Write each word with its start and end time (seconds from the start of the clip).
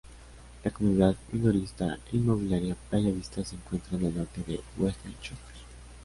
La 0.63 0.71
comunidad 0.71 1.15
minorista 1.31 1.99
e 2.11 2.15
inmobiliaria 2.17 2.75
Playa 2.89 3.11
Vista 3.11 3.45
se 3.45 3.53
encuentra 3.53 3.99
en 3.99 4.05
el 4.07 4.17
norte 4.17 4.41
de 4.47 4.59
Westchester. 4.79 5.51